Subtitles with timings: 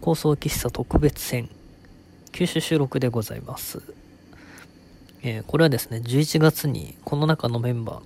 [0.00, 1.48] 構想喫茶特別編。
[2.32, 3.82] 九州収録でございます、
[5.22, 8.00] えーこれはですね11月にこの中のメンバ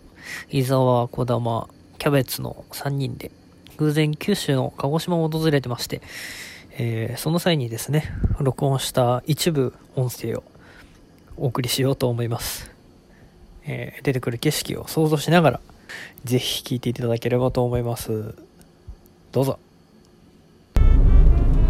[0.51, 1.69] ー伊沢児玉
[1.99, 3.31] キャベツの3人で
[3.77, 6.01] 偶然九州の鹿児島を訪れてまして、
[6.79, 10.45] えーその際にですね録音した一部音声を
[11.37, 12.71] お送りしようと思います、
[13.65, 15.61] えー出てくる景色を想像しながら
[16.25, 18.35] ぜひ聴いていただければと思います。
[19.33, 19.59] どうぞ。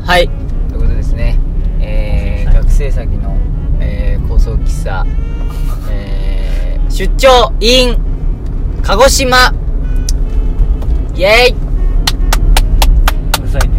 [0.05, 0.29] はい。
[0.69, 1.39] ということですね、
[1.81, 3.37] えー、学生先の、
[3.81, 5.05] えー、高層喫茶、
[5.91, 7.97] えー、出張 in
[8.83, 9.55] 鹿児島。
[11.15, 11.55] イエイ。
[13.45, 13.77] うざいね。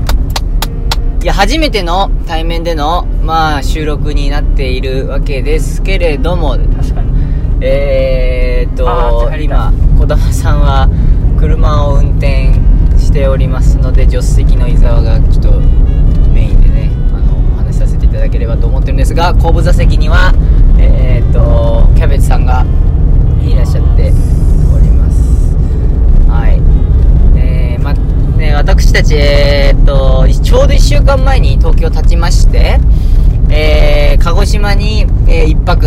[1.21, 7.11] いや、初めての対面での、まあ、収録になっているわけですけれども、確かに。
[7.59, 10.89] えーっと今児玉さんは
[11.39, 12.53] 車を運転
[12.97, 15.61] しておりますので助手席の伊沢がちょっと
[18.13, 20.33] ただければと思ってるんですが後部座席には
[20.79, 22.63] えーっとキャベツさんが
[23.41, 24.13] いらっしゃって
[24.71, 25.55] おります
[26.29, 26.61] はい
[27.35, 27.93] えー、ま
[28.37, 32.79] ね私たちえーっとちょうど1週間前に東京立ちまして
[33.49, 35.85] えー、鹿児島に、えー、一泊、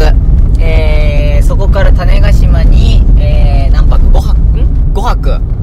[0.60, 4.38] えー、そこから種子島に、えー、何泊 ?5 泊？
[4.38, 5.55] ん ?5 泊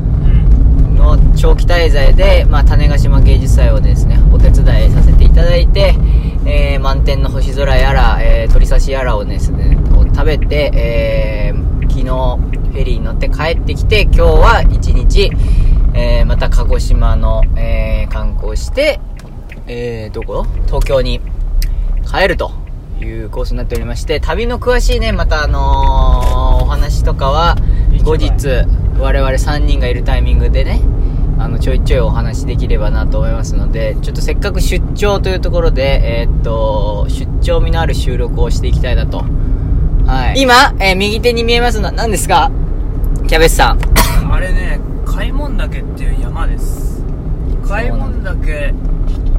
[1.03, 5.95] の長期滞在で、まあ、種子島芸術祭をですね、お手伝いさせていただいて、
[6.45, 15.29] えー、満天の星空やら、えー、鳥刺しやらをですね、を食べて、えー、昨日、フェリーに乗って帰ってきて、今日は一日、
[15.93, 18.99] えー、また鹿児島の、えー、観光して、
[19.67, 20.45] えー、どこ？
[20.65, 21.21] 東京に
[22.09, 22.51] 帰ると
[22.99, 27.55] いうコースになっておりまして、旅の詳しいね、またあのーお話とかは、
[28.03, 28.31] 後日、
[28.99, 30.81] 我々3人がいるタイミングでね、
[31.39, 39.25] あの、ちょいちょいお話できればなと思いますので、ちょっとせっかく出張というところで、えーっと、出張味のある収録をしていきたいなと。
[40.05, 40.41] はい。
[40.41, 42.51] 今、えー右手に見えますのは何ですか？
[43.27, 43.79] キャベツさん。
[44.31, 47.03] あれね開門岳っていう山です
[47.67, 48.73] 開門岳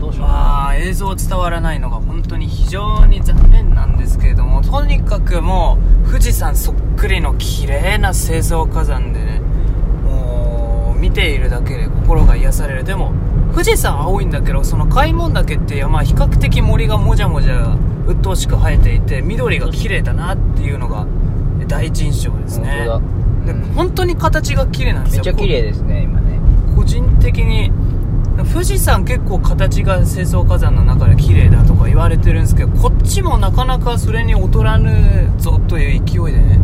[0.01, 9.41] どうしようあー映像伝わらないのが本当に非常に残念なんですけれどもとにかくもう富士山そっくりの綺麗な清掃火山でね
[11.05, 12.85] 見ているだけで心が癒される。
[12.85, 13.13] でも
[13.53, 17.77] 富士山青いんだけどその開門岳っていう山は比較的森がもじゃもじゃ
[18.07, 21.07] 鬱陶しく生えていて緑が綺麗だなっていうのが
[21.69, 22.87] 第一印象ですね。
[22.89, 23.03] 本
[23.47, 25.25] 当本当に形が綺麗なんですよ。
[25.25, 26.41] めっちゃ綺麗ですね、今ね。
[26.75, 27.71] 個人的に
[28.51, 36.61] 富士山結構形が清掃火山の中で綺麗だとか言われてるんですけどこっちもなかなかそれに劣らぬぞという勢いでね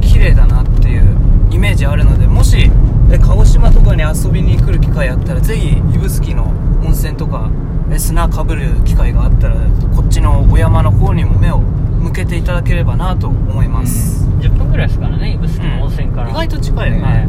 [0.00, 1.16] 綺麗だなっていう
[1.50, 2.70] イメージあるのでもし
[3.12, 6.44] え鹿児島とかに遊びに来る機会あったらぜひ指宿の
[6.84, 7.50] 温泉とか
[7.92, 9.56] え砂かぶる機会があったら
[9.94, 17.28] こっちのお山の方にも目を向けていただければなと思います、10分ぐらいですからね指宿の温泉から、意外と近いよね、はい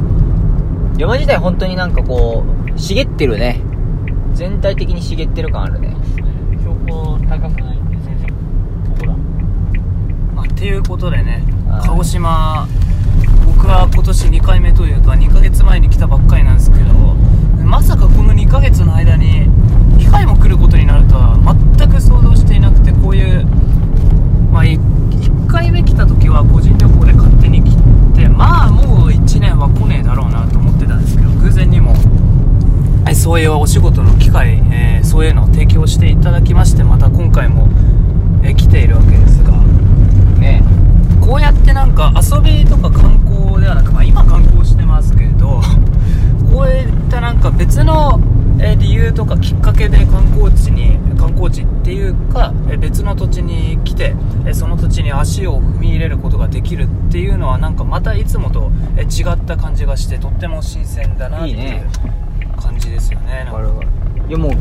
[0.98, 3.62] 山自体本当になんかこう、茂ってるね。
[4.36, 5.96] 全体的に茂ってる感あるね。
[6.60, 7.78] 標高高くない？
[7.78, 8.36] んで全然こ
[9.00, 9.14] こだ？
[10.36, 12.68] まあ、っていうことでねはい鹿児島
[13.46, 17.16] 僕は今年2回目というか2ヶ月前に来たばっかりなんですけど
[17.64, 19.50] まさかこの2ヶ月の間に
[19.98, 21.38] 2回も来ることになるとは
[21.78, 23.46] 全く想像していなくてこういう、
[24.52, 27.76] まあ、1回目来た時は個人旅行で勝手に来
[28.16, 31.94] てまあもう1年は来ねえだろうなと思ってたんですけど偶然にも
[33.08, 37.68] えそういうお仕事の機会、えーそういうのを提供していただきましてまた今回も、
[38.44, 39.51] えー来ているわけですが
[41.22, 45.62] こうやってなんか遊びとか観光ではなく、まあ、今観光してますけど
[46.52, 48.20] こういったなんか別の
[48.60, 54.16] えー理由とかきっかけで観光地に観光地っていうかえー別の土地に来て
[54.46, 61.84] えーその土地に足を踏み入れることができるっていうのはなんかまたいつもとえー違った感じがしてとっても新鮮だなっていいいね。
[62.58, 63.44] う感じですよね。
[63.46, 63.62] なんか
[64.32, 64.52] いやもう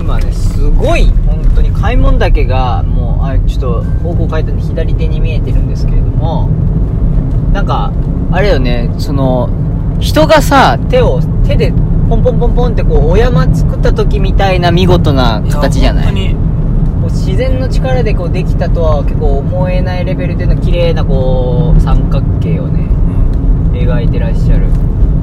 [0.00, 6.48] 今ねすごい本当に開門岳がもうあちょっと方向変えたんで左手に見えてるんですけれども
[7.52, 7.92] なんか
[8.32, 9.50] あれよねその
[10.00, 11.72] 人がさ手を手で
[12.08, 16.34] ポンポンポンポンってこうお山作った時みたいな見事な形じゃない？
[17.10, 23.72] 自然の力でこうできたとは結構思えないレベルでの綺麗なこう三角形をねうん。
[23.76, 24.68] 描いてらっしゃる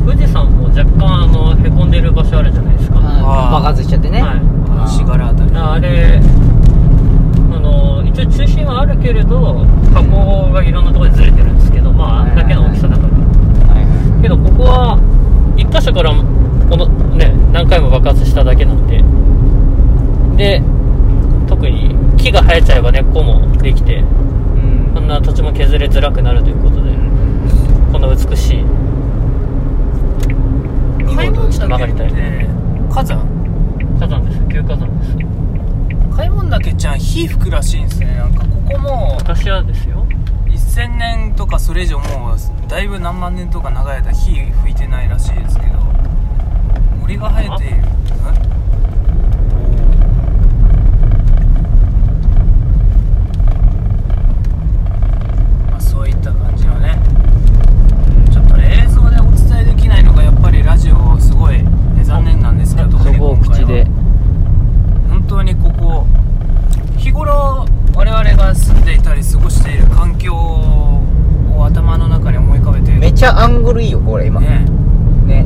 [0.05, 2.99] 富士山も若干あのへこんでる場所あるじゃないですか。
[3.01, 4.37] あ爆発しちゃってね、はい。
[4.37, 5.51] あのしがらあたり。
[5.55, 6.21] あれ
[7.51, 13.09] あの一応中心はあるけれど火口がいろんなところでずれてるんですけどまああんだけの大きさだから。
[13.73, 14.99] はいけどここは
[15.57, 19.03] 一箇所からこのね何回も爆発しただけなんで。
[20.37, 20.61] で
[22.17, 24.91] 木が生えちゃえば根っこもできてうん。
[24.95, 26.89] そんな土地も削れづらくなるということで
[27.91, 28.65] この美しい
[31.13, 32.09] 開門岳曲がりたい。
[32.89, 33.19] 火山
[33.99, 34.39] 火山です。
[34.49, 36.15] 旧火山です。
[36.15, 37.99] 開門岳ちゃん火吹くらしいんです。
[37.99, 39.87] ねなんかここも私はです。
[39.89, 40.05] よ
[40.47, 42.37] 1000年とかそれ以上もう
[42.69, 45.57] だいぶ何万年とか長い間火吹いてないらしいです。
[45.59, 45.73] けど
[46.99, 47.75] 森が生えている
[55.71, 56.97] まあそういった感じのね
[58.31, 61.63] ちょっと映像でお伝えできないのがやっぱりラジオすごい
[62.03, 63.85] 残念なんですけど特にそこを今回は口で
[65.09, 66.05] 本当にここ
[66.97, 71.01] 日頃我々が住んでいたり過ごしている環境を
[71.65, 74.65] 頭の中に思い浮かべてめちゃアングルいいよこれ今ね
[75.25, 75.45] ね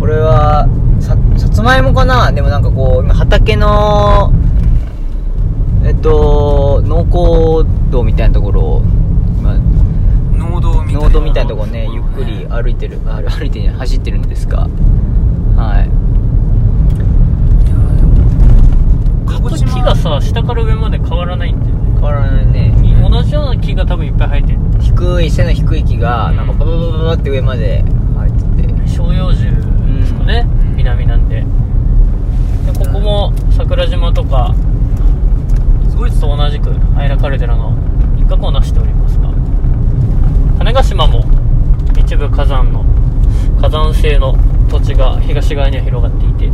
[0.00, 0.66] これは
[1.00, 4.32] ささつまいもかなでもなんかこう今畑の
[5.84, 8.82] えっと農耕道みたいなところを
[9.38, 9.54] 今
[10.36, 14.68] 農道みたいな農道みたいなところねゆっくり歩いてるあ 歩いてる走ってるんですが
[15.56, 15.90] はい。
[19.58, 21.90] 木がさ下から上まで変わらないんだよね。
[21.94, 22.72] 変わらないね。
[23.02, 26.36] 同じような木が多分いっぱい生えてる低い背の低い木がうん。
[26.36, 27.84] なんかバババババって上まで
[28.14, 31.46] 生えてて照葉樹ですかね、うん南なんでで
[32.78, 34.54] ここも桜島とか
[35.90, 37.76] すごいですと同じくアイラカルデラの
[38.16, 39.32] 一角を成しておりますが
[40.58, 41.24] 種子島も
[41.98, 42.84] 一部火山の
[43.60, 44.36] 火山性の
[44.68, 46.50] 土地が東側には広がっていて。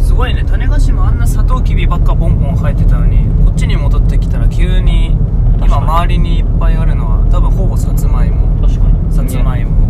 [0.00, 0.44] すごいね。
[0.44, 5.16] 種子島あんなサトウキビばっかボンボン生えてたのにこっちに戻ってきたら急に
[5.62, 8.66] 今周りにいっぱいあるのは多分ほぼさつまいも。
[8.66, 9.12] 確かに。
[9.12, 9.80] さつまいも。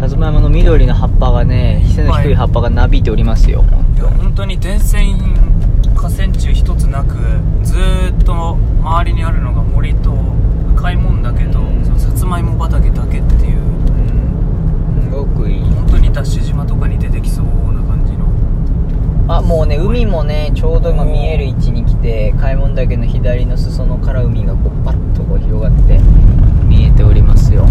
[0.00, 3.64] さつまいもの緑の葉っぱがね背の低い葉っぱがなびいておりますよ
[3.94, 5.16] いや本当に電線
[5.94, 7.14] 河川中一つなく
[7.62, 10.10] ずーっと周りにあるのが森と
[20.54, 25.98] ちょうど今見える位置に来て開門岳の左の裾野から海がこうパッとこう広がって
[26.66, 27.66] 見えておりますよ。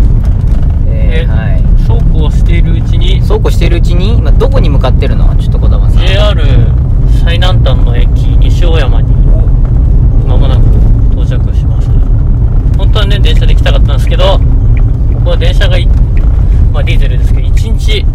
[0.87, 1.63] えー、えはい。
[1.85, 3.21] そうこうしているうちに？
[3.21, 6.05] そうこうしてるうちに今どこに向かってるのちょっと児玉さん。
[6.05, 6.41] JR
[7.23, 9.13] 最南端の駅西大山に
[10.27, 10.63] まもなく
[11.13, 11.89] 到着します。
[12.77, 14.39] 本当はね電車で行きたかったんですけど
[15.13, 15.87] ここは電車がい
[16.71, 18.05] まあディーゼルですけど1日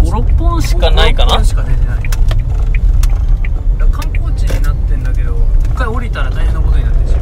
[0.00, 2.16] 56本しかないかな5しか出てないだか
[3.78, 5.36] ら観光地になってんだけど
[6.12, 7.20] たら大変なことになってるでしょ。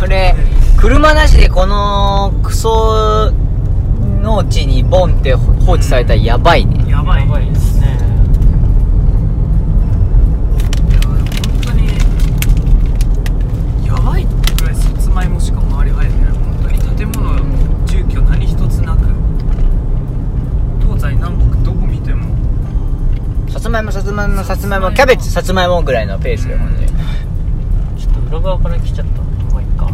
[0.00, 0.34] これ
[0.76, 3.32] 車なしでこのクソ
[4.20, 6.90] 農地にボンって放置されたらやばいね。
[6.90, 7.22] やばい。
[7.22, 7.86] やばいですね。
[10.90, 11.24] いやでも本
[11.64, 11.86] 当に
[13.86, 16.32] やばいってぐらいさつまいもしか周り生えてない。
[16.32, 17.34] 本当に建物
[17.86, 19.06] 住居何一つなく。
[20.80, 22.36] 東西南北どこ見ても。
[23.50, 26.86] さつまいもさつまいもさつまいもキャベツさつまいもぐらいのペースでほんで。
[26.86, 26.95] ちょっと
[28.36, 29.22] 裏側から来ちゃった。
[29.54, 29.92] まあいいかね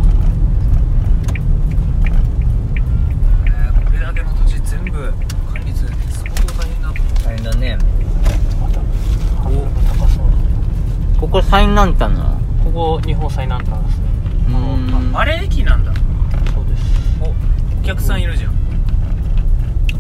[3.85, 5.13] これだけの土地全部
[5.53, 7.15] 管理するって相当大変だと思う。
[7.25, 7.79] 大変だね。
[11.21, 12.41] ここ最南端なの？
[12.65, 14.05] ここ日本最南端ですね。
[14.49, 14.55] うー
[15.13, 15.17] ん。
[15.17, 15.93] ああれ駅なんだ。
[16.53, 16.83] そうです。
[17.21, 17.35] おお
[17.85, 18.53] 客さんいるじゃん。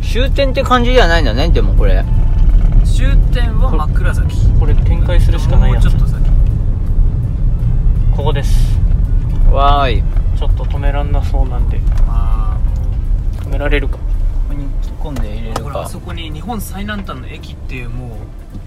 [0.03, 2.05] 終点って感じじゃないんだねでもこれ。
[2.85, 4.37] 終点は真っ暗崎。
[4.59, 5.85] これ展開するしかないやつ。
[5.85, 6.32] もうちょっと先
[8.15, 8.79] ここです。
[9.51, 10.03] わーい。
[10.39, 11.81] ちょっと止めらんなそうなんで。
[12.07, 12.59] あ。
[13.45, 13.97] 止められるか。
[13.97, 14.03] こ
[14.49, 15.61] こに突っ込んで入れるか。
[15.61, 18.11] あほらあそこに日本最南端の駅っていうもう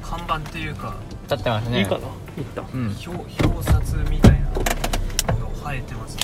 [0.01, 0.95] 看板っていうか。
[1.23, 1.79] 立ってますね。
[1.79, 2.07] いいかな。
[2.35, 2.87] 一旦うん。
[2.87, 4.39] 表表札みたいな
[5.39, 6.23] のが生えてますね。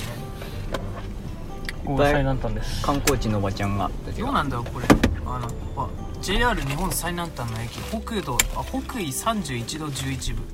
[1.84, 2.82] ここが最南端です。
[2.84, 3.88] 観光地のおばちゃんが
[4.18, 4.86] どうなんだろうこれ。
[5.24, 5.88] あのあ
[6.20, 7.78] JR 日本最南端の駅。
[7.88, 10.44] 北道あ北緯31度11分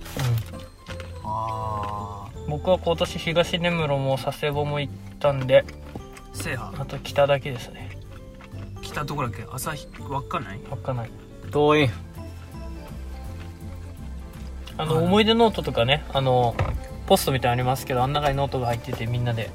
[1.25, 1.98] あ
[2.49, 5.65] 僕は今年東根室も佐世保も行ったんで
[6.33, 7.91] あ制覇あと北だけですね。
[8.81, 9.43] 北どこだっけ？
[9.43, 10.59] 旭稚内？
[10.71, 11.11] 稚内。
[11.51, 11.91] 遠い。
[14.79, 15.05] あのはい。
[15.05, 16.55] 思い出ノートとかねあの
[17.07, 19.51] ポストみたいなのありますけどあん中にノートが入っててみんなで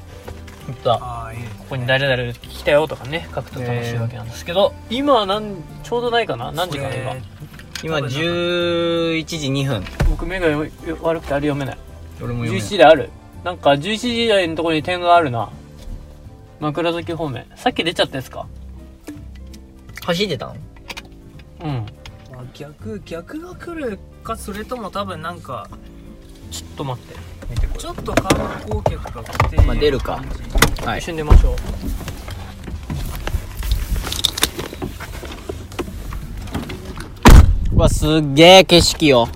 [0.84, 0.94] た。
[0.94, 1.50] ああいいね。
[1.60, 6.52] ここに誰々来たよとかね書くと楽しいわけなんですけど、今はなんちょうどないかな？
[6.52, 7.16] 何時かな今
[7.84, 9.84] 今11時2分。
[10.10, 10.72] 僕目がよよ
[11.02, 11.78] 悪くてあれ読めない。
[11.78, 11.80] 11
[12.24, 13.10] 俺も読めない時である？
[13.44, 15.50] なんか11時台のところに点があるな。
[16.62, 17.46] 枕崎方面。
[17.58, 18.48] さっき出ちゃったやつか。
[20.06, 20.56] 走ってたの
[21.62, 21.70] うん。
[21.70, 21.86] あ
[22.54, 25.68] 逆逆が来るかそれとも多分なんか
[26.52, 27.16] ちょっと待って。
[27.50, 30.24] 見てこちょっと観光客が来てまあ出るか。
[30.86, 31.00] はい。
[31.00, 31.56] 一瞬出ましょう。
[37.76, 39.28] うわすっげえ景色よ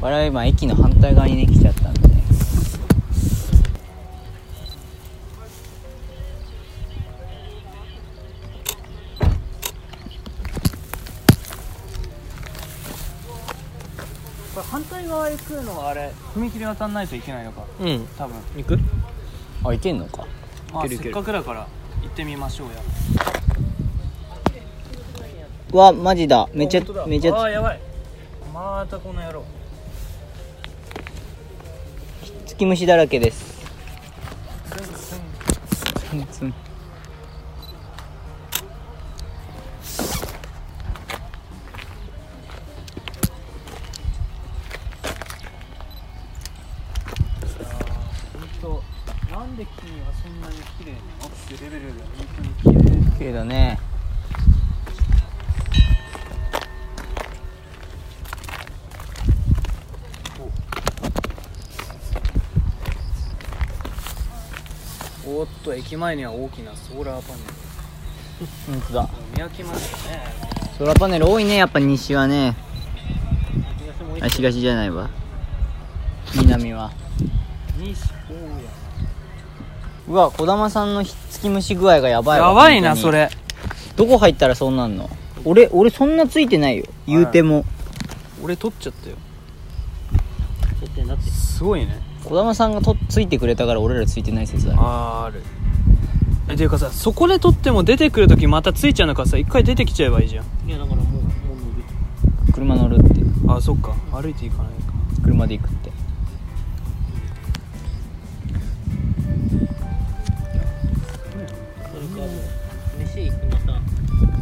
[0.00, 2.22] 我々今駅の反対側にね来ちゃったんでね。
[14.54, 17.64] これ反対側へ来るのはあれ踏切渡んないといけないのか？
[17.80, 18.06] うん。
[18.16, 18.36] 多分。
[18.56, 18.78] 行く？
[19.64, 20.24] あ行けんのか？
[20.72, 21.66] まあせっかくだから
[22.02, 22.74] 行ってみましょうや。
[25.72, 26.48] うわマジだ。
[26.54, 27.80] めちゃめちゃあーやばい。
[28.54, 29.44] またこの野郎
[32.58, 33.56] 月虫だらけです。
[49.30, 51.28] なんで君はそんなに綺麗なの？
[51.28, 52.02] ってレベルで
[52.64, 53.78] 本当に綺麗だね
[65.68, 67.40] と駅前には大きなソーラーパネ
[68.66, 69.02] 本当だ。
[69.02, 70.24] ル見分けましたね。
[70.78, 72.56] ソーラーパネル多いねやっぱ西はね。
[74.20, 75.10] あ東じゃないわ。
[76.34, 76.90] 南は。
[77.76, 78.08] 西大
[80.08, 82.48] うわ児玉さんのひっつき虫具合がやばいわ。
[82.48, 83.28] やばいなそれ。
[83.96, 85.10] どこ入ったらそうなんの？
[85.44, 86.84] 俺俺そんなついてないよ。
[87.06, 87.66] 言うても。
[88.42, 89.16] 俺取っちゃったよ
[90.80, 91.30] 絶対なって。
[91.30, 92.00] すごいね。
[92.24, 94.78] 児玉さんがとついてくれたから俺らついてない説ある。
[94.80, 95.42] あーある。
[96.50, 100.44] えていうかさそこで取っても出てくるときまたついちゃうのかさ一回出てきちゃえばいいじゃん。
[100.66, 101.26] いやだからもうもう伸
[102.46, 103.20] び車乗るって。
[103.48, 103.94] あそっか。
[104.12, 104.92] 歩いていかないか。
[105.22, 105.90] 車で行くって。
[111.78, 112.30] それかもう
[112.98, 113.80] 飯行くまた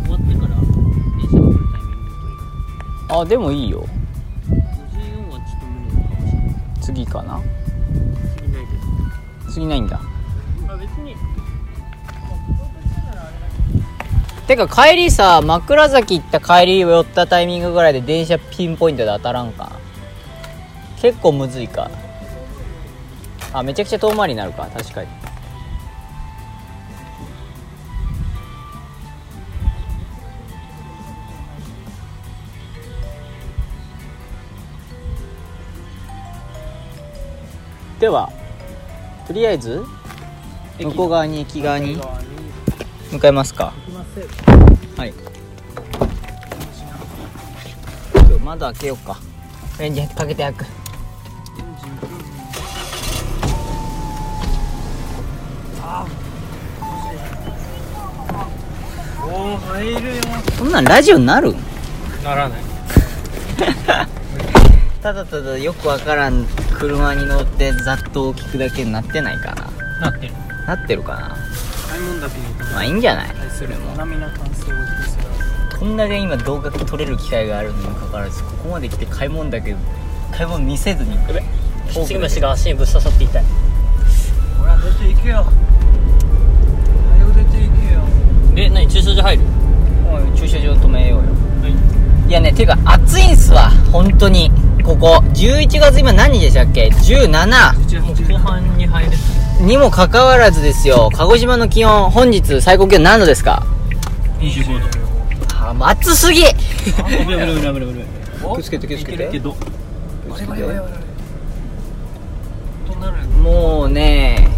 [0.05, 3.87] 終わってから電車が来るタイミングというあでもいいよ
[6.87, 7.43] 次かな？
[8.37, 8.63] 次ない
[9.47, 10.01] け次ないんだ。
[10.69, 11.17] どあ別に。
[14.47, 19.65] てか帰りさ枕崎行った帰り寄ったタイミングぐらいで電車ピンポイントで当たらんか？
[19.65, 19.73] な
[21.01, 21.91] 結構むずいか。
[23.53, 24.69] あめちゃくちゃ遠回りになるか。
[24.73, 25.09] 確かに
[38.07, 38.31] では
[39.27, 39.83] とりあえず
[40.79, 41.99] 向こう側に駅側に
[43.11, 43.73] 向かいますか。
[44.97, 45.13] はい。
[48.45, 49.19] 窓開けようか。
[49.81, 50.65] レンジかけて開く。
[59.25, 60.23] おお入るよ。
[60.57, 61.57] そんなんラジオになるん？
[62.23, 62.61] ならない
[65.07, 66.45] ただただよくわからん
[66.81, 70.11] 車に乗って雑踏を聞くだけになってないかな。
[70.11, 70.33] なってる。
[70.67, 71.37] なってるかな。
[71.89, 73.29] 開門岳にまあいいんじゃない？
[73.29, 73.95] 対するでも。
[75.79, 79.77] こんだけ今動画撮れる機会があるにもかかわらずここまで来て買い物だけ
[80.33, 81.17] 買い物見せずに
[82.05, 83.45] 次虫が足にぶっ刺さっていたい。
[84.59, 85.47] ほら出ていけよ。
[87.13, 88.03] 早く出ていけよ。
[88.57, 89.45] え何駐車場入る？
[89.45, 91.27] もう駐車場止めようよ。
[91.63, 93.71] はいいやねていうか暑いんすわ。
[93.93, 94.51] 本当に
[94.87, 95.17] ここ。
[95.35, 99.17] 11月今何日でしたっけ？17もう後半に入れ
[99.61, 103.67] にもかかわらずですよ鹿児島の気温本日最高気温何度ですか
[104.39, 104.87] 25度
[105.57, 108.07] あー暑すぎ度危ない危ない危ない危ない
[108.39, 109.57] 気をつけて気をつけてけど
[113.43, 114.49] もうね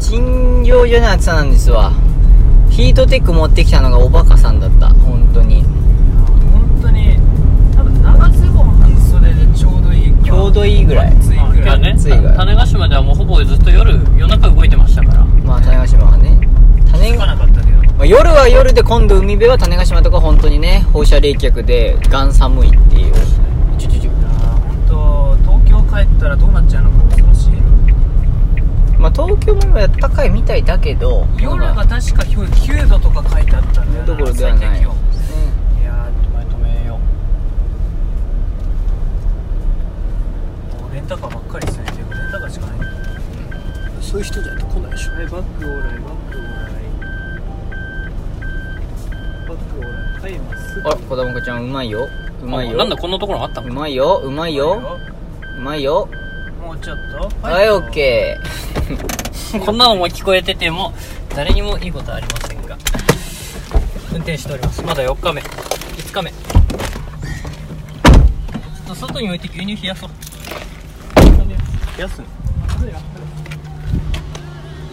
[0.00, 1.92] 尋常じゃない暑さなんですわ
[2.70, 11.08] ヒートテック持ってきたのがおバカさんだった本当にょうどいいぐらい。
[11.08, 11.76] 暑いぐらい。
[11.76, 12.36] あね暑いぐらい。
[12.36, 15.24] 種子島ではもうほぼずっと夜夜中動いてましたから。
[15.24, 16.38] まあ種子島はね。
[16.90, 17.78] 種つか子なかったけど。
[17.94, 23.12] まあ夜は夜で今度海辺は種子島とか本当にね放射冷却でガン寒いっていう。
[23.78, 27.50] ちょちょちょいやー本当東京帰ったらどうなっちゃうのか恐ろしい
[28.98, 34.60] まあ東京も今やったかいみたいだけど夜が確か9度とか書いてあったんだよなどころではない。
[34.60, 34.94] 最低気温
[35.82, 36.98] いやー止め止めよ
[40.78, 42.78] うもうレンタカーばっかりですねてかレンタカーしかない。
[44.02, 45.12] そういう人じゃないと来ないでしょ。
[45.12, 46.48] はいバックオーライバックオーラ
[50.28, 50.40] イ
[50.84, 52.08] あ子供ちゃんうまいよ。
[52.42, 52.76] うまいよ。
[52.76, 54.16] なんだこんなところあったのうまいよ。
[54.16, 54.98] うまいよ。
[55.56, 56.08] うまいよ。
[56.60, 57.30] もうちょっと。
[57.46, 58.36] はいオッケ
[59.64, 60.92] こんなのも聞こえてても
[61.36, 62.76] 誰にもいいことはありませんが。
[64.10, 64.82] 運転しております。
[64.82, 65.40] まだ4日目。
[65.40, 66.30] 5日目。
[66.30, 66.36] ちょ
[68.86, 70.10] っと外に置いて牛乳冷やそう
[71.96, 72.26] 冷やすの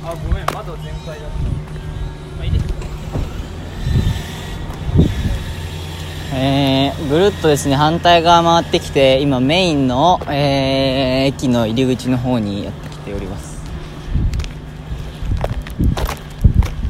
[0.06, 1.30] あごめん窓全開だっ
[2.42, 2.66] あいいです。
[2.66, 2.74] ー
[6.36, 13.54] えー、ぐるっとですね反対側回ってきて今メインの、えー、駅の入り口の方にやってきております。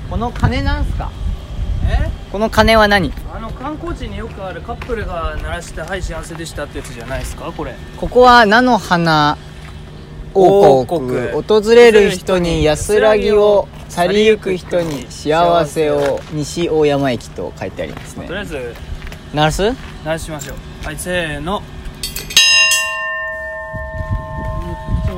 [0.10, 1.12] この鐘なんすか？
[1.86, 2.10] え？
[2.32, 3.12] この鐘は何？
[3.34, 7.76] あの観光地によくあるカップルが鳴らして「はい幸せでした」ってやつじゃないですかこれ。
[7.98, 9.38] ここは菜の花
[10.34, 11.00] 王国。
[11.00, 18.28] 王国訪れる人に安らぎを去りゆく人に幸せを西大山駅と書いてありますね。
[18.28, 18.76] とりあえず
[19.34, 19.76] 鳴らす鳴
[20.06, 20.86] らしましょう。
[20.86, 21.62] はいせーの。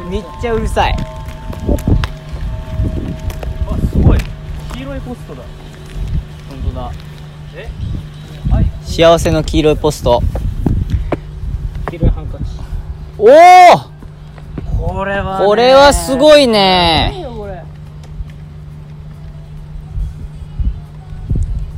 [0.10, 0.96] めっちゃうるさい。
[0.96, 0.98] あ
[3.92, 4.20] すごい。
[4.74, 5.42] 黄色いポストだ。
[6.50, 6.92] 本当だ。
[7.56, 7.68] え？
[8.52, 8.66] はい。
[8.84, 10.22] 幸せの黄色いポスト。
[11.90, 12.44] 黄色いハンカチ。
[13.18, 13.95] おお
[14.78, 15.46] これはね。
[15.46, 17.22] これはすごい何ね。
[17.22, 17.64] よこれ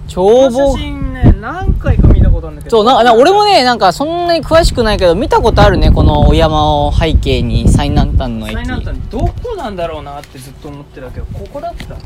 [0.08, 2.77] 帳簿この写真ね何回か見たことあるんだけど。
[2.77, 8.56] そうなな俺もねなんかそんなに詳しくないけど見たことあるねこのお山を背景に最南端の駅。
[8.56, 12.01] 最南端どこなんだろうなってずっと思ってたけどここだったんだね。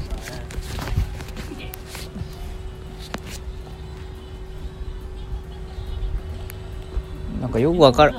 [7.42, 8.14] なんかよくわかる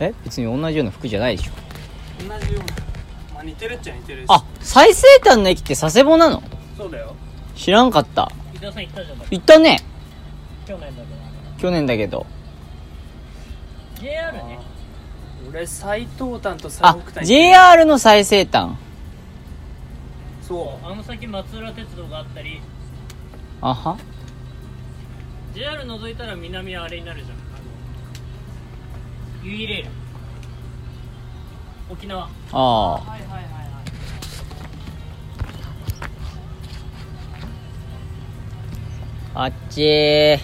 [0.00, 1.52] え別に同じような服じゃないでしょ。
[2.28, 2.74] 同じような。
[3.34, 6.42] まあ似てるっちゃ似てるしあ最西端の駅って佐世保なの？
[6.76, 7.14] そうだよ。
[7.54, 8.30] 知らんかった。
[8.54, 9.80] 伊沢さん行ったじゃない行ったね。
[10.66, 11.16] 去年だけど。
[11.58, 12.26] 去年だけど。
[14.00, 14.58] JR ね。
[15.48, 18.76] 俺最東端と最あ北端 JR の最西端。
[20.42, 22.60] そあの先松浦鉄道があったり。
[23.62, 23.96] あは。
[25.54, 27.38] JR 覗いたら南はあれになるじゃん
[29.46, 29.90] ユイレール
[31.88, 32.24] 沖縄。
[32.24, 32.94] ああ。
[32.94, 33.46] はいはいはいはい
[39.34, 40.38] あっち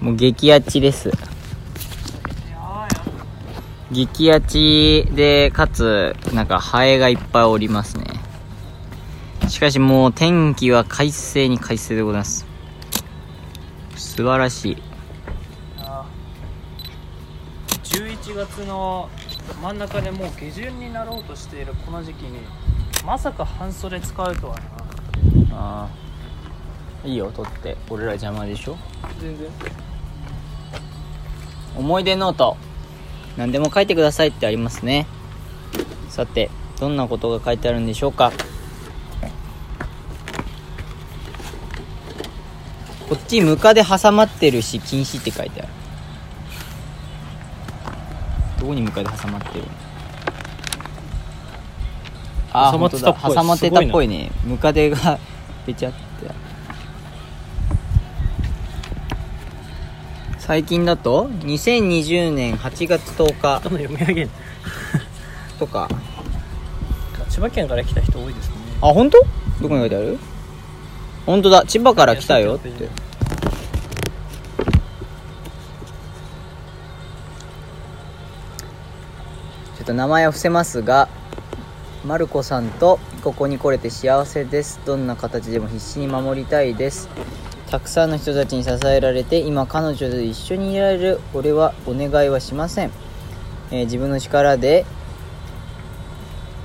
[0.00, 1.10] もう激アチです。
[3.92, 8.06] 激アチでかつなんかハエがいっぱいおりますね。
[9.48, 12.46] しかしもう天気は快晴に快晴でございます。
[13.96, 14.76] 素晴らしい
[15.78, 19.08] あー11月の
[19.62, 22.38] 真ん中でもう下旬になろうとしているこの時期に
[23.04, 24.62] まさか半袖使うとはな。
[25.52, 25.88] あ
[27.04, 27.76] あいいよ取って。
[27.88, 28.76] 俺ら邪魔でしょ。
[29.20, 29.48] 全然。
[31.76, 32.56] 思い出ノート
[33.36, 35.06] 何でも書いてくださいってありますね。
[36.08, 38.32] さてどんなことが書いてあるんでしょうか。
[43.08, 45.72] こっちムカで挟まってるし禁止って書いてある
[48.58, 49.64] どこにムカで挟まってる
[52.52, 53.34] あ挟まってたっぽい。
[53.34, 54.30] 挟まってたっぽいね。
[54.44, 55.18] ムカデが
[55.66, 55.98] 出ちゃって。
[60.38, 63.60] 最近だと2020年8月10日
[65.58, 65.88] とか。
[67.28, 68.54] 千葉県から来た人多いですね。
[68.80, 69.18] あ本当？
[69.60, 70.18] どこに書いてある？
[71.26, 71.64] 本当だ。
[71.66, 72.70] 千葉から来たよって
[79.86, 81.08] と名前を伏せますが
[82.04, 84.80] マルコさんとここに来れて幸せです。
[84.84, 87.08] どんな形でも必死に守りたいです。
[87.70, 91.20] たくさんの人たちに支えられて今彼女と一緒にいられる。
[91.34, 92.92] 俺はお願いはしません、
[93.70, 94.84] えー自分の力で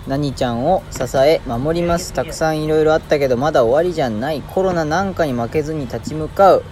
[0.07, 2.13] 何ちゃんを支え守ります。
[2.13, 4.41] たくさんいろいろあったけどまだ終わりじゃない。
[4.41, 6.63] コロナなんかに負けずに立ち向かう。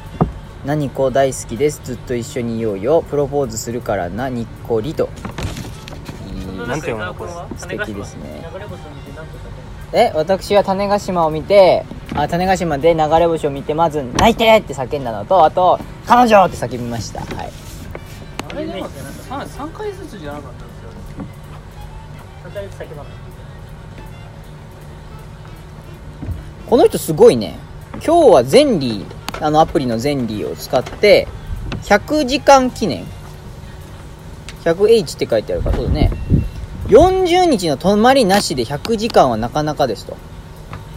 [0.66, 1.82] 何子大好きです。
[1.84, 3.04] ずっと一緒にいようよ。
[3.10, 4.30] プロポーズするからな。
[4.30, 5.10] にっこりと。
[6.70, 7.32] なんて読むのこれ。
[7.58, 8.44] 素敵ですね。
[9.92, 11.84] え私は種子島を見て
[12.16, 17.22] あ種子島で流れ星を見てまず「泣いて!」って叫んだのとあと「彼女!」って叫びました。
[17.22, 17.52] はい。
[18.52, 20.90] あれでも 3, 3回ずつじゃなかったんですよ
[22.44, 23.10] だ3回先まで
[26.70, 27.58] この人すごいね。
[27.94, 31.28] 今日はゼンリーあのアプリのゼンリーを使って
[31.84, 33.06] 100時間記念。
[34.64, 36.12] 100H って書いてあるからそうだね
[36.90, 40.18] 40日の泊まりなしで100時間はなかなかですと。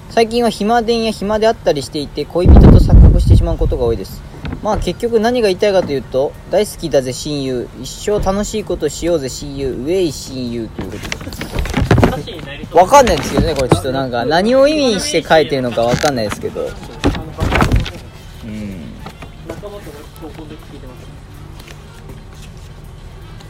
[0.08, 4.22] 最近は暇電や暇であったりしていて恋人と錯覚してしまうことが多いです。
[4.62, 7.68] まあ結局何が言いたいかというと大好きだぜ親友。
[7.82, 9.72] 一生楽しいことしようぜ親友。
[9.72, 11.02] ウェイ親友ということ。
[12.24, 12.40] で
[12.72, 16.68] わかんないですけどねこれちょっとなんか何を意味して書いてるのかわかんないですけど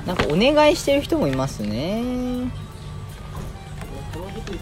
[0.06, 2.50] なんかお願いしてる人もいますね。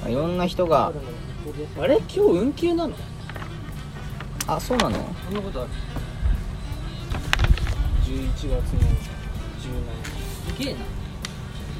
[0.00, 0.92] まあいろんな人が。
[1.80, 1.96] あれ？
[1.96, 2.94] 今日運休なの？
[4.46, 5.14] あそうなの？
[5.24, 5.70] そんなことある。
[8.04, 8.60] 11月の17
[10.56, 10.80] すげえな。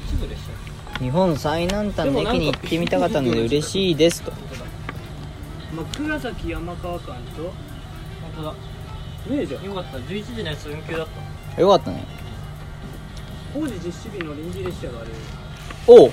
[0.07, 0.39] 一部でし
[0.99, 4.31] 日本最南端の駅に行ってみたかったので嬉しいですと。
[5.75, 7.53] まあ、倉崎山川間と本
[8.35, 8.51] 当だ。
[8.51, 8.57] ね
[9.43, 9.63] えじゃん。
[9.63, 9.97] よかった。
[9.97, 11.07] 11時のやつ運休だっ
[11.55, 11.61] た。
[11.61, 12.05] よかったね
[13.53, 15.11] 工事実施日の臨時列車がある。
[15.87, 16.11] おう。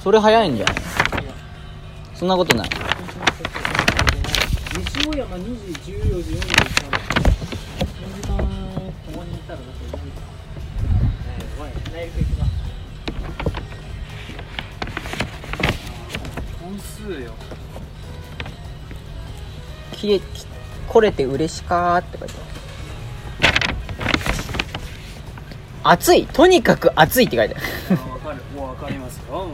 [0.00, 0.74] それ早いんじゃない
[2.14, 2.68] そんなことない。
[2.68, 2.78] 西
[5.08, 5.50] 大山2時
[5.92, 7.04] 14時43分こ
[8.02, 8.42] の時間こ
[9.12, 9.98] こにいたらだっていいか
[11.56, 11.78] お前内
[12.16, 12.24] 陸行
[16.60, 17.32] 本数よ。
[19.92, 20.46] きれき
[20.88, 22.57] 来れて嬉しかーって書いてある
[25.90, 26.26] 暑い。
[26.26, 27.64] とにかく暑いって書いてある。
[27.90, 28.42] あ分かる。
[28.54, 29.48] もう分かりますよもう。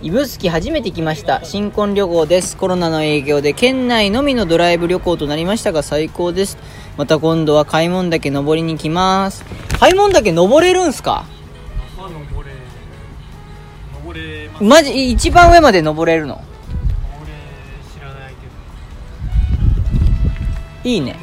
[0.00, 1.44] 指宿初めて来ました。
[1.44, 2.56] 新婚旅行です。
[2.56, 6.56] コロナの影響で県内のみのドライブ旅行となりましたが最高です。
[6.96, 9.44] また今度は開門岳登りに来ます。
[9.78, 11.24] 開門岳登れるんすか？
[11.98, 12.54] あ登れ
[13.94, 14.64] 登れます。
[14.64, 16.34] マジ一番上まで登れるの？
[16.34, 16.46] 登
[17.26, 17.32] れ
[17.92, 18.34] 知らない
[20.82, 21.16] けいいね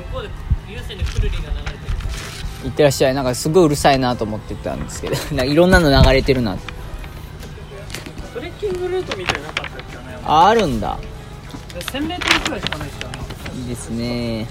[2.66, 3.14] いってらっしゃい。
[3.14, 5.16] なんかすごいうるさいなと思ってたんですけど。
[5.36, 6.54] なんかいろんなの流れてるな。
[6.56, 6.60] ど
[8.34, 10.98] トレッキングルートみたいなかったっけあああるんだ。
[11.80, 13.18] 1000メートルくらいしかないですよね。
[13.62, 14.48] いいですね。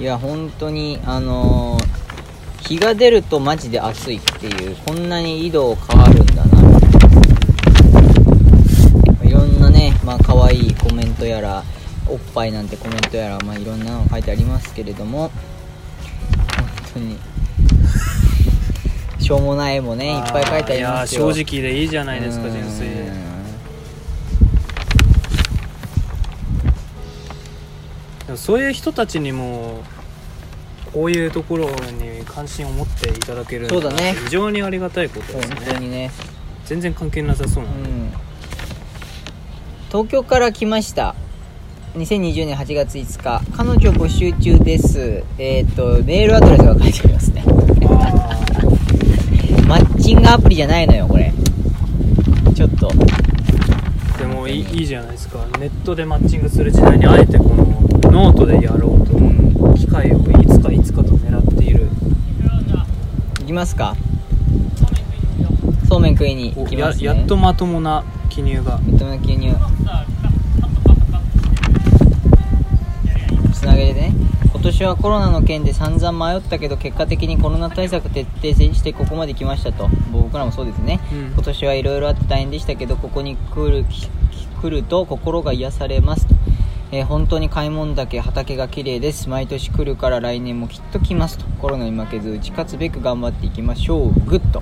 [0.00, 2.02] いや本当にあのー
[2.62, 6.62] 日が出るとマジで暑いっていうこんなに緯度変わるんだな。
[9.24, 11.64] いろんなねまあ可愛いコメントやら
[12.08, 15.30] おっぱいなんてコメントやらまあいろんなの書いてありますけれども。
[15.30, 15.51] 本
[16.94, 17.18] 当に。
[19.18, 21.26] しょうもない絵もねいっぱい書いてありますよ。
[21.26, 22.52] いや正直でいいじゃないですかうん。
[22.52, 23.12] 純粋で
[28.36, 29.82] そういう人たちにも
[30.92, 34.14] こういうところに関心を持っていただけるそうだね。
[34.24, 36.10] 非常にありがたいことです本ね当にね。
[36.66, 38.12] 全然関係なさそうなうん。
[39.88, 41.14] 東京から来ました
[41.94, 45.22] 2020年8月5日彼女募集中です。
[45.36, 47.44] えっ、とメールアドレスが書いてありますね。
[47.86, 48.40] あ
[49.68, 51.30] マッチングアプリじゃないのよこれ。
[52.54, 52.88] ちょっと。
[52.88, 55.44] ーでもいいいいじゃないですか。
[55.58, 57.56] ネットでマッチングする時代にあえてこの
[58.10, 59.12] ノートでやろうと。
[59.12, 59.74] うん。
[59.74, 61.90] 機会をいつかいつかと狙っている。
[63.40, 63.94] 行きますか。
[65.90, 68.78] そうめん食いに行きます、ね、ややっとまともな記入が。
[68.78, 69.54] 認め記入
[73.62, 74.12] つなげでね。
[74.52, 79.88] 今年はコロナの件で散々迷ったけど結果的にコロナ対策徹底してここまで来ましたと。
[80.10, 81.18] 僕らもそうですね、うん。
[81.32, 84.08] 今年はいろいろあって大変でしたけどここに来るき
[84.60, 86.34] 来ると心が癒されますと、
[86.90, 89.28] えー本当に開聞岳畑が綺麗です。
[89.28, 91.44] 毎年来るから来年もきっと来ますと。
[91.60, 94.12] コロナに負けず打ち勝つべく頑張っていきましょう。
[94.26, 94.60] グッと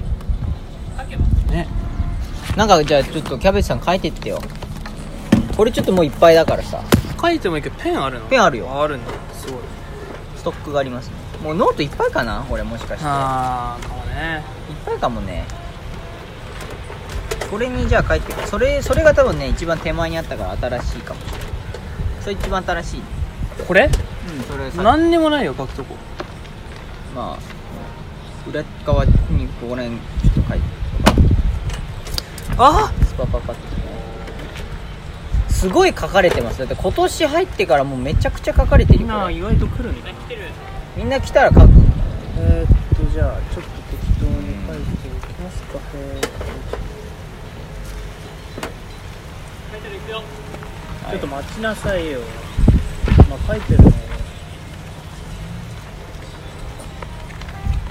[1.50, 1.66] ね。
[2.54, 4.38] なんかじゃあちょっとキャベツさん書いてってよ。
[5.56, 6.82] これちょっともういっぱいだからさ
[7.20, 8.26] 書いてもいいけどペンあるの？
[8.26, 8.82] ペンあるよ。
[8.82, 9.60] あるんだすごい。
[10.36, 11.14] ストックがありますね。
[11.42, 13.04] もうノートいっぱいかなこれもしかして。
[13.04, 14.42] いっああかもね。
[14.86, 15.44] ぱいかもね。
[17.50, 21.40] これにじゃあ書いてそれそれが多分ね一番手前にあったから新しいかもしれない。
[22.20, 23.02] それ一番新しい。
[23.66, 23.84] これ？
[23.84, 23.90] うん
[24.44, 24.82] それさ。
[24.82, 25.96] 何にもないよ書くとこ。
[27.14, 30.64] まあ裏側にここら辺ちょっと書いて
[32.56, 33.79] あスパパパって
[35.60, 36.58] すごい書かれてます。
[36.58, 39.06] だって今年入ってからもうめちゃくちゃ書かれてるよ。
[39.06, 40.46] みんな意外と来るんだ来てる
[40.96, 41.68] みんな来たら書く。
[42.38, 44.32] えー、っとじゃあちょっと適当に
[44.66, 45.78] 書いておきますか。
[45.96, 46.30] えーっ
[51.10, 52.20] ちょっと待ちなさいよ。
[53.28, 53.92] まあ書いてるの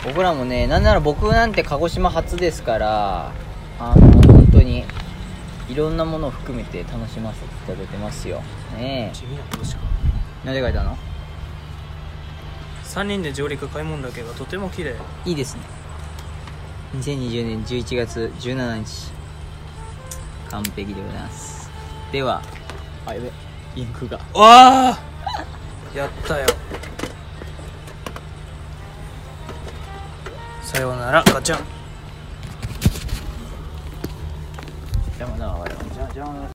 [0.06, 3.32] 僕らもねなんなら僕なんて鹿児島初ですから
[3.80, 4.86] あの本当に
[5.70, 8.42] いろんなものを含めて楽しませていただいてますよ。
[8.76, 9.82] ね地味なことしか？
[10.44, 10.98] え何で書いたの
[12.84, 14.96] ？3人で上陸開門岳がとても綺麗。
[15.26, 15.62] いいですね。
[16.96, 19.12] 2020年11月17日。
[20.50, 21.70] 完璧でございます。
[22.12, 22.42] では
[23.06, 23.32] あやべ
[23.76, 24.18] インクが。
[24.34, 25.00] わあ！
[25.96, 26.48] やったよ。
[30.64, 31.79] さようならガチャン
[35.20, 36.48] 邪魔だわ我々じゃあじゃあ